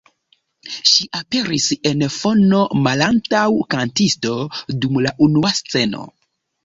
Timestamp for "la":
5.09-5.13